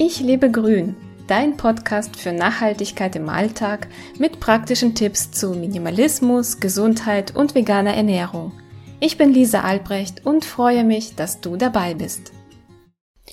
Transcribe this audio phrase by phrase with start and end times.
[0.00, 0.94] Ich lebe grün,
[1.26, 8.52] dein Podcast für Nachhaltigkeit im Alltag mit praktischen Tipps zu Minimalismus, Gesundheit und veganer Ernährung.
[9.00, 12.32] Ich bin Lisa Albrecht und freue mich, dass du dabei bist.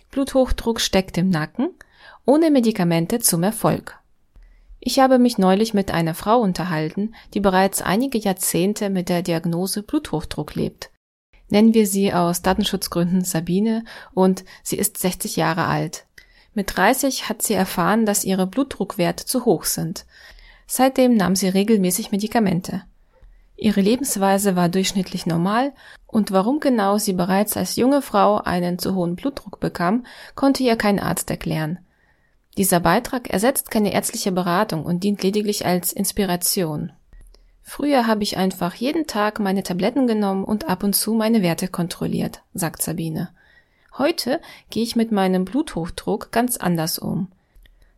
[0.10, 1.70] Bluthochdruck steckt im Nacken,
[2.26, 4.00] ohne Medikamente zum Erfolg.
[4.80, 9.84] Ich habe mich neulich mit einer Frau unterhalten, die bereits einige Jahrzehnte mit der Diagnose
[9.84, 10.90] Bluthochdruck lebt.
[11.48, 13.84] Nennen wir sie aus Datenschutzgründen Sabine
[14.16, 16.08] und sie ist 60 Jahre alt.
[16.56, 20.06] Mit 30 hat sie erfahren, dass ihre Blutdruckwerte zu hoch sind.
[20.66, 22.84] Seitdem nahm sie regelmäßig Medikamente.
[23.58, 25.74] Ihre Lebensweise war durchschnittlich normal
[26.08, 30.06] und warum genau sie bereits als junge Frau einen zu hohen Blutdruck bekam,
[30.36, 31.80] konnte ihr kein Arzt erklären.
[32.58, 36.94] Dieser Beitrag ersetzt keine ärztliche Beratung und dient lediglich als Inspiration.
[37.62, 41.68] Früher habe ich einfach jeden Tag meine Tabletten genommen und ab und zu meine Werte
[41.68, 43.30] kontrolliert, sagt Sabine.
[43.98, 47.30] Heute gehe ich mit meinem Bluthochdruck ganz anders um.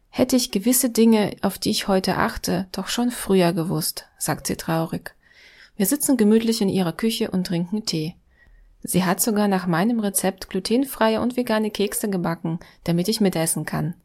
[0.10, 4.58] Hätte ich gewisse Dinge, auf die ich heute achte, doch schon früher gewusst, sagt sie
[4.58, 5.16] traurig.
[5.76, 8.16] Wir sitzen gemütlich in ihrer Küche und trinken Tee.
[8.84, 13.96] Sie hat sogar nach meinem Rezept glutenfreie und vegane Kekse gebacken, damit ich mitessen kann.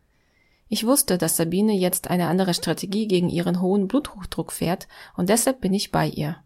[0.69, 5.61] Ich wusste, dass Sabine jetzt eine andere Strategie gegen ihren hohen Bluthochdruck fährt und deshalb
[5.61, 6.37] bin ich bei ihr.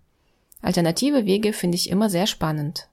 [0.61, 2.89] Alternative Wege finde ich immer sehr spannend.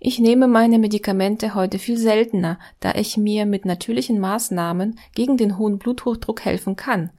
[0.00, 5.58] Ich nehme meine Medikamente heute viel seltener, da ich mir mit natürlichen Maßnahmen gegen den
[5.58, 7.10] hohen Bluthochdruck helfen kann.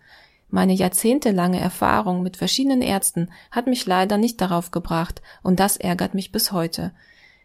[0.49, 6.13] Meine jahrzehntelange Erfahrung mit verschiedenen Ärzten hat mich leider nicht darauf gebracht, und das ärgert
[6.13, 6.93] mich bis heute.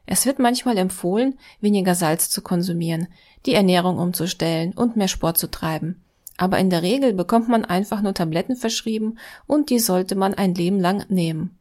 [0.07, 3.09] Es wird manchmal empfohlen, weniger Salz zu konsumieren,
[3.45, 6.03] die Ernährung umzustellen und mehr Sport zu treiben.
[6.37, 10.55] Aber in der Regel bekommt man einfach nur Tabletten verschrieben und die sollte man ein
[10.55, 11.59] Leben lang nehmen.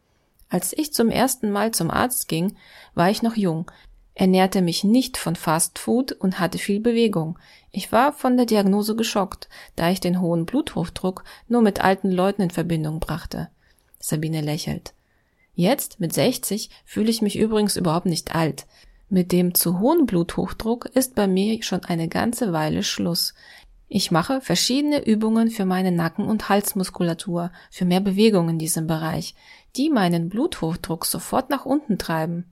[0.54, 2.56] Als ich zum ersten Mal zum Arzt ging,
[2.94, 3.72] war ich noch jung,
[4.14, 7.40] ernährte mich nicht von Fast Food und hatte viel Bewegung.
[7.72, 12.44] Ich war von der Diagnose geschockt, da ich den hohen Bluthochdruck nur mit alten Leuten
[12.44, 13.50] in Verbindung brachte.
[14.00, 14.94] Sabine lächelt.
[15.56, 18.68] Jetzt, mit 60, fühle ich mich übrigens überhaupt nicht alt.
[19.10, 23.34] Mit dem zu hohen Bluthochdruck ist bei mir schon eine ganze Weile Schluss.
[23.96, 29.36] Ich mache verschiedene Übungen für meine Nacken- und Halsmuskulatur, für mehr Bewegung in diesem Bereich,
[29.76, 32.52] die meinen Bluthochdruck sofort nach unten treiben.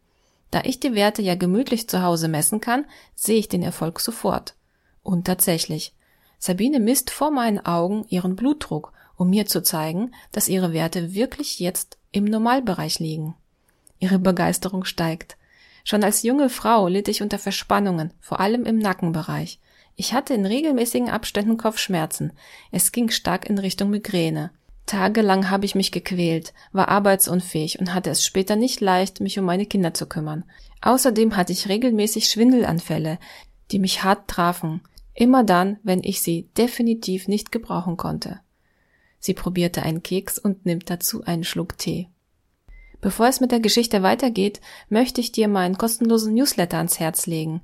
[0.51, 2.85] Da ich die Werte ja gemütlich zu Hause messen kann,
[3.15, 4.53] sehe ich den Erfolg sofort.
[5.01, 5.95] Und tatsächlich.
[6.37, 11.59] Sabine misst vor meinen Augen ihren Blutdruck, um mir zu zeigen, dass ihre Werte wirklich
[11.59, 13.33] jetzt im Normalbereich liegen.
[13.97, 15.37] Ihre Begeisterung steigt.
[15.85, 19.59] Schon als junge Frau litt ich unter Verspannungen, vor allem im Nackenbereich.
[19.95, 22.33] Ich hatte in regelmäßigen Abständen Kopfschmerzen.
[22.71, 24.51] Es ging stark in Richtung Migräne.
[24.85, 29.45] Tagelang habe ich mich gequält, war arbeitsunfähig und hatte es später nicht leicht, mich um
[29.45, 30.43] meine Kinder zu kümmern.
[30.81, 33.19] Außerdem hatte ich regelmäßig Schwindelanfälle,
[33.71, 34.81] die mich hart trafen,
[35.13, 38.39] immer dann, wenn ich sie definitiv nicht gebrauchen konnte.
[39.19, 42.09] Sie probierte einen Keks und nimmt dazu einen Schluck Tee.
[43.01, 47.61] Bevor es mit der Geschichte weitergeht, möchte ich dir meinen kostenlosen Newsletter ans Herz legen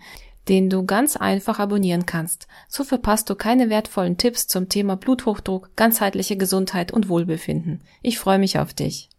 [0.50, 2.48] den du ganz einfach abonnieren kannst.
[2.68, 7.82] So verpasst du keine wertvollen Tipps zum Thema Bluthochdruck, ganzheitliche Gesundheit und Wohlbefinden.
[8.02, 9.10] Ich freue mich auf dich.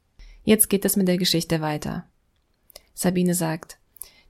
[0.44, 2.06] Jetzt geht es mit der Geschichte weiter.
[2.94, 3.78] Sabine sagt,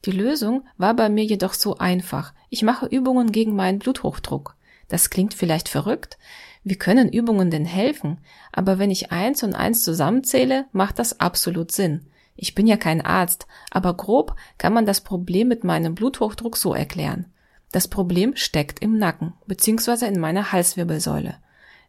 [0.04, 2.34] die Lösung war bei mir jedoch so einfach.
[2.50, 4.56] Ich mache Übungen gegen meinen Bluthochdruck.
[4.88, 6.18] Das klingt vielleicht verrückt.
[6.64, 8.20] Wie können Übungen denn helfen?
[8.52, 12.07] Aber wenn ich eins und eins zusammenzähle, macht das absolut Sinn.
[12.40, 16.72] Ich bin ja kein Arzt, aber grob kann man das Problem mit meinem Bluthochdruck so
[16.72, 17.26] erklären.
[17.72, 20.06] Das Problem steckt im Nacken bzw.
[20.06, 21.34] in meiner Halswirbelsäule.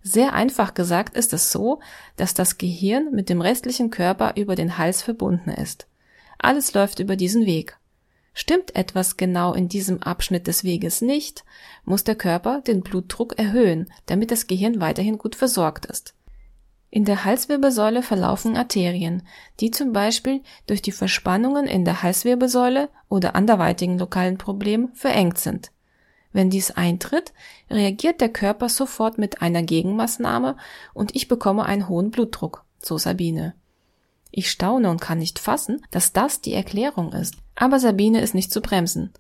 [0.01, 1.81] Sehr einfach gesagt ist es so,
[2.15, 5.87] dass das Gehirn mit dem restlichen Körper über den Hals verbunden ist.
[6.39, 7.77] Alles läuft über diesen Weg.
[8.33, 11.43] Stimmt etwas genau in diesem Abschnitt des Weges nicht,
[11.83, 16.15] muss der Körper den Blutdruck erhöhen, damit das Gehirn weiterhin gut versorgt ist.
[16.91, 19.21] In der Halswirbelsäule verlaufen Arterien,
[19.59, 25.71] die zum Beispiel durch die Verspannungen in der Halswirbelsäule oder anderweitigen lokalen Problemen verengt sind.
[26.31, 27.33] Wenn dies eintritt,
[27.69, 30.57] reagiert der Körper sofort mit einer Gegenmaßnahme
[30.93, 33.53] und ich bekomme einen hohen Blutdruck, so Sabine.
[34.31, 37.35] Ich staune und kann nicht fassen, dass das die Erklärung ist.
[37.55, 39.11] Aber Sabine ist nicht zu bremsen.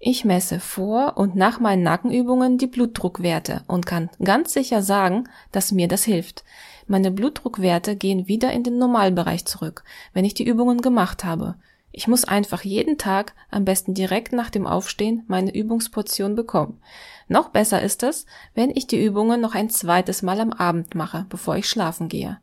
[0.00, 5.72] Ich messe vor und nach meinen Nackenübungen die Blutdruckwerte und kann ganz sicher sagen, dass
[5.72, 6.44] mir das hilft.
[6.86, 11.56] Meine Blutdruckwerte gehen wieder in den Normalbereich zurück, wenn ich die Übungen gemacht habe.
[11.90, 16.80] Ich muss einfach jeden Tag, am besten direkt nach dem Aufstehen, meine Übungsportion bekommen.
[17.26, 18.24] Noch besser ist es,
[18.54, 22.38] wenn ich die Übungen noch ein zweites Mal am Abend mache, bevor ich schlafen gehe.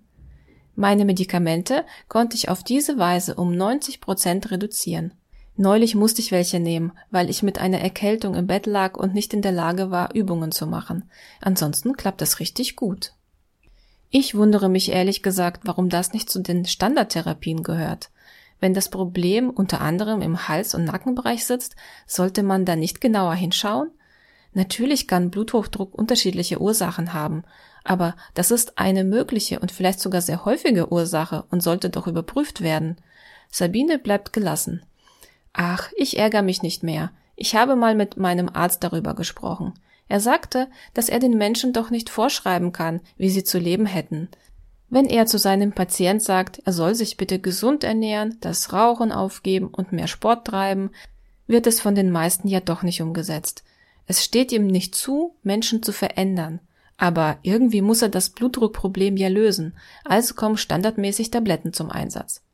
[0.75, 5.13] Meine Medikamente konnte ich auf diese Weise um 90 Prozent reduzieren.
[5.57, 9.34] Neulich musste ich welche nehmen, weil ich mit einer Erkältung im Bett lag und nicht
[9.34, 11.10] in der Lage war, Übungen zu machen.
[11.40, 13.13] Ansonsten klappt das richtig gut.
[14.10, 18.10] Ich wundere mich ehrlich gesagt, warum das nicht zu den Standardtherapien gehört.
[18.60, 21.75] Wenn das Problem unter anderem im Hals- und Nackenbereich sitzt,
[22.06, 23.92] sollte man da nicht genauer hinschauen?
[24.54, 27.44] Natürlich kann Bluthochdruck unterschiedliche Ursachen haben,
[27.84, 32.62] aber das ist eine mögliche und vielleicht sogar sehr häufige Ursache und sollte doch überprüft
[32.62, 32.98] werden.
[33.52, 34.81] Sabine bleibt gelassen.
[35.57, 37.12] Ach, ich ärgere mich nicht mehr.
[37.38, 39.74] Ich habe mal mit meinem Arzt darüber gesprochen.
[40.10, 44.28] Er sagte, dass er den Menschen doch nicht vorschreiben kann, wie sie zu leben hätten.
[44.90, 49.68] Wenn er zu seinem Patient sagt, er soll sich bitte gesund ernähren, das Rauchen aufgeben
[49.68, 50.92] und mehr Sport treiben,
[51.48, 53.63] wird es von den meisten ja doch nicht umgesetzt.
[54.07, 56.60] Es steht ihm nicht zu, Menschen zu verändern.
[56.98, 59.74] Aber irgendwie muss er das Blutdruckproblem ja lösen,
[60.04, 62.44] also kommen standardmäßig Tabletten zum Einsatz.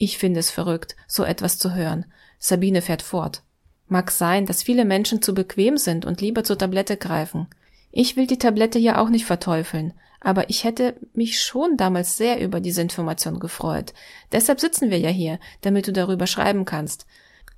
[0.00, 2.06] Ich finde es verrückt, so etwas zu hören.
[2.38, 3.42] Sabine fährt fort.
[3.88, 7.48] Mag sein, dass viele Menschen zu bequem sind und lieber zur Tablette greifen.
[7.90, 12.40] Ich will die Tablette ja auch nicht verteufeln, aber ich hätte mich schon damals sehr
[12.40, 13.92] über diese Information gefreut.
[14.30, 17.04] Deshalb sitzen wir ja hier, damit du darüber schreiben kannst.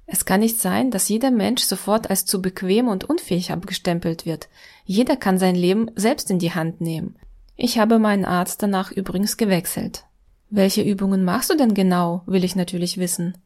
[0.07, 4.49] Es kann nicht sein, dass jeder Mensch sofort als zu bequem und unfähig abgestempelt wird.
[4.87, 7.17] Jeder kann sein Leben selbst in die Hand nehmen.
[7.57, 10.05] Ich habe meinen Arzt danach übrigens gewechselt.
[10.51, 13.39] Welche Übungen machst du denn genau, will ich natürlich wissen.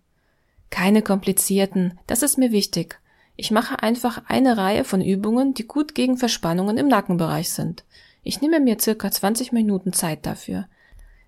[0.70, 2.98] Keine komplizierten, das ist mir wichtig.
[3.36, 7.84] Ich mache einfach eine Reihe von Übungen, die gut gegen Verspannungen im Nackenbereich sind.
[8.22, 10.66] Ich nehme mir circa 20 Minuten Zeit dafür.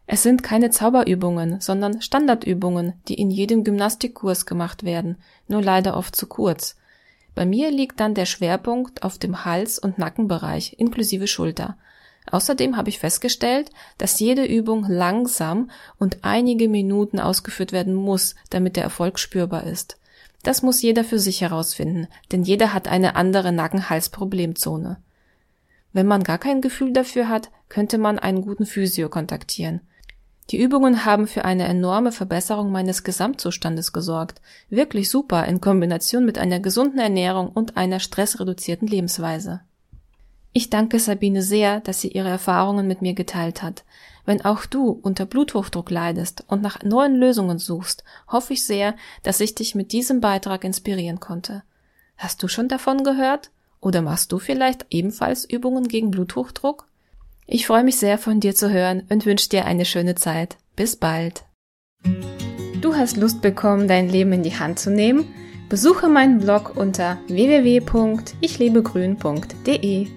[0.06, 6.16] Es sind keine Zauberübungen, sondern Standardübungen, die in jedem Gymnastikkurs gemacht werden, nur leider oft
[6.16, 6.76] zu kurz.
[7.34, 11.76] Bei mir liegt dann der Schwerpunkt auf dem Hals- und Nackenbereich inklusive Schulter.
[12.30, 18.76] Außerdem habe ich festgestellt, dass jede Übung langsam und einige Minuten ausgeführt werden muss, damit
[18.76, 19.98] der Erfolg spürbar ist.
[20.42, 24.98] Das muss jeder für sich herausfinden, denn jeder hat eine andere Nacken-Hals-Problemzone.
[25.92, 29.80] Wenn man gar kein Gefühl dafür hat, könnte man einen guten Physio kontaktieren.
[30.50, 34.40] Die Übungen haben für eine enorme Verbesserung meines Gesamtzustandes gesorgt.
[34.70, 39.62] Wirklich super in Kombination mit einer gesunden Ernährung und einer stressreduzierten Lebensweise.
[40.56, 43.84] Ich danke Sabine sehr, dass sie ihre Erfahrungen mit mir geteilt hat.
[44.24, 49.40] Wenn auch du unter Bluthochdruck leidest und nach neuen Lösungen suchst, hoffe ich sehr, dass
[49.40, 51.62] ich dich mit diesem Beitrag inspirieren konnte.
[52.16, 53.50] Hast du schon davon gehört?
[53.82, 56.88] Oder machst du vielleicht ebenfalls Übungen gegen Bluthochdruck?
[57.46, 60.56] Ich freue mich sehr von dir zu hören und wünsche dir eine schöne Zeit.
[60.74, 61.44] Bis bald.
[62.80, 65.26] Du hast Lust bekommen, dein Leben in die Hand zu nehmen?
[65.68, 70.15] Besuche meinen Blog unter www.ichlebegrün.de.